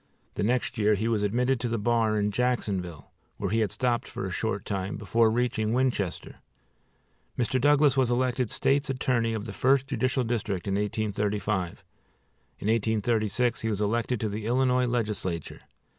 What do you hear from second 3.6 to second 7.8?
stopped for a short time, before reaching Winchester. Mr.